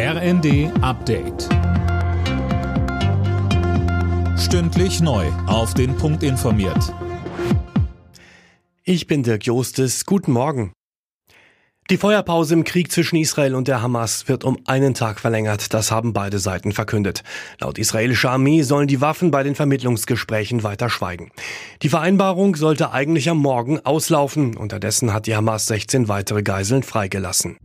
[0.00, 1.48] RND Update.
[4.38, 5.26] Stündlich neu.
[5.48, 6.94] Auf den Punkt informiert.
[8.84, 10.06] Ich bin Dirk Jostes.
[10.06, 10.72] Guten Morgen.
[11.90, 15.74] Die Feuerpause im Krieg zwischen Israel und der Hamas wird um einen Tag verlängert.
[15.74, 17.24] Das haben beide Seiten verkündet.
[17.58, 21.32] Laut israelischer Armee sollen die Waffen bei den Vermittlungsgesprächen weiter schweigen.
[21.82, 24.56] Die Vereinbarung sollte eigentlich am Morgen auslaufen.
[24.56, 27.56] Unterdessen hat die Hamas 16 weitere Geiseln freigelassen.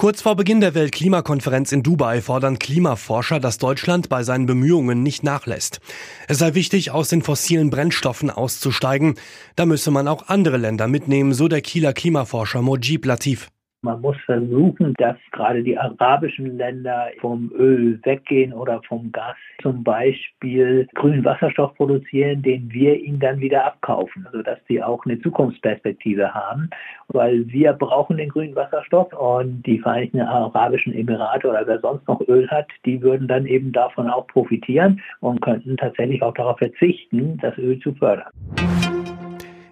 [0.00, 5.24] Kurz vor Beginn der Weltklimakonferenz in Dubai fordern Klimaforscher, dass Deutschland bei seinen Bemühungen nicht
[5.24, 5.80] nachlässt.
[6.28, 9.16] Es sei wichtig, aus den fossilen Brennstoffen auszusteigen.
[9.56, 13.48] Da müsse man auch andere Länder mitnehmen, so der Kieler Klimaforscher Mojib Latif.
[13.82, 19.84] Man muss versuchen, dass gerade die arabischen Länder vom Öl weggehen oder vom Gas zum
[19.84, 26.34] Beispiel grünen Wasserstoff produzieren, den wir ihnen dann wieder abkaufen, sodass sie auch eine Zukunftsperspektive
[26.34, 26.70] haben,
[27.06, 32.20] weil wir brauchen den grünen Wasserstoff und die Vereinigten Arabischen Emirate oder wer sonst noch
[32.26, 37.38] Öl hat, die würden dann eben davon auch profitieren und könnten tatsächlich auch darauf verzichten,
[37.40, 38.26] das Öl zu fördern.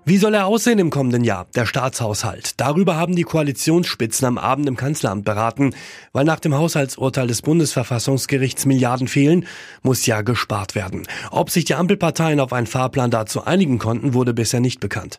[0.08, 2.60] Wie soll er aussehen im kommenden Jahr, der Staatshaushalt?
[2.60, 5.74] Darüber haben die Koalitionsspitzen am Abend im Kanzleramt beraten.
[6.12, 9.48] Weil nach dem Haushaltsurteil des Bundesverfassungsgerichts Milliarden fehlen,
[9.82, 11.08] muss ja gespart werden.
[11.32, 15.18] Ob sich die Ampelparteien auf einen Fahrplan dazu einigen konnten, wurde bisher nicht bekannt.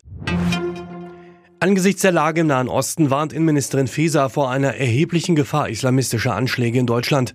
[1.59, 6.77] Angesichts der Lage im Nahen Osten warnt Innenministerin Faeser vor einer erheblichen Gefahr islamistischer Anschläge
[6.77, 7.33] in Deutschland.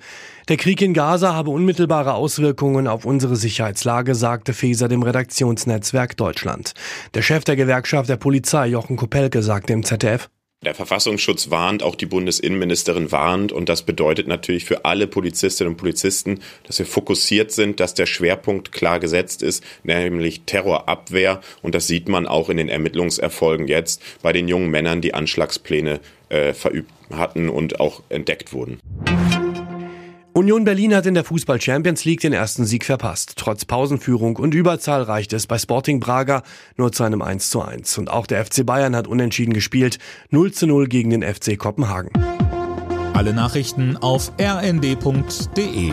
[0.48, 6.74] Der Krieg in Gaza habe unmittelbare Auswirkungen auf unsere Sicherheitslage, sagte Faeser dem Redaktionsnetzwerk Deutschland.
[7.14, 10.30] Der Chef der Gewerkschaft der Polizei, Jochen Kopelke, sagte im ZDF,
[10.62, 15.76] der Verfassungsschutz warnt, auch die Bundesinnenministerin warnt und das bedeutet natürlich für alle Polizistinnen und
[15.76, 21.88] Polizisten, dass wir fokussiert sind, dass der Schwerpunkt klar gesetzt ist, nämlich Terrorabwehr und das
[21.88, 26.92] sieht man auch in den Ermittlungserfolgen jetzt bei den jungen Männern, die Anschlagspläne äh, verübt
[27.10, 28.80] hatten und auch entdeckt wurden.
[30.34, 33.34] Union Berlin hat in der Fußball Champions League den ersten Sieg verpasst.
[33.36, 36.42] Trotz Pausenführung und Überzahl reicht es bei Sporting Braga
[36.76, 37.98] nur zu einem 1 zu 1.
[37.98, 39.98] Und auch der FC Bayern hat unentschieden gespielt.
[40.30, 42.10] 0 zu 0 gegen den FC Kopenhagen.
[43.12, 45.92] Alle Nachrichten auf rnd.de